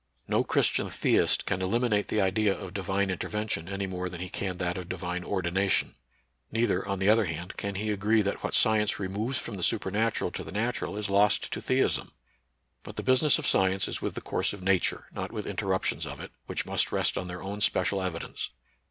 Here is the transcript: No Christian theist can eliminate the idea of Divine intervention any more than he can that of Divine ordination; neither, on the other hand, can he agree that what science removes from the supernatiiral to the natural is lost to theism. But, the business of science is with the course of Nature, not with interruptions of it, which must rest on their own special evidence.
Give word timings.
No 0.27 0.43
Christian 0.43 0.89
theist 0.89 1.45
can 1.45 1.61
eliminate 1.61 2.07
the 2.07 2.21
idea 2.21 2.57
of 2.57 2.73
Divine 2.73 3.11
intervention 3.11 3.69
any 3.69 3.85
more 3.85 4.09
than 4.09 4.19
he 4.19 4.29
can 4.29 4.57
that 4.57 4.75
of 4.75 4.89
Divine 4.89 5.23
ordination; 5.23 5.93
neither, 6.51 6.83
on 6.87 6.97
the 6.97 7.07
other 7.07 7.25
hand, 7.25 7.55
can 7.55 7.75
he 7.75 7.91
agree 7.91 8.23
that 8.23 8.43
what 8.43 8.55
science 8.55 8.97
removes 8.97 9.37
from 9.37 9.57
the 9.57 9.61
supernatiiral 9.61 10.33
to 10.33 10.43
the 10.43 10.51
natural 10.51 10.97
is 10.97 11.07
lost 11.07 11.53
to 11.53 11.61
theism. 11.61 12.13
But, 12.81 12.95
the 12.95 13.03
business 13.03 13.37
of 13.37 13.45
science 13.45 13.87
is 13.87 14.01
with 14.01 14.15
the 14.15 14.21
course 14.21 14.53
of 14.53 14.63
Nature, 14.63 15.05
not 15.13 15.31
with 15.31 15.45
interruptions 15.45 16.07
of 16.07 16.19
it, 16.19 16.31
which 16.47 16.65
must 16.65 16.91
rest 16.91 17.15
on 17.15 17.27
their 17.27 17.43
own 17.43 17.61
special 17.61 18.01
evidence. 18.01 18.49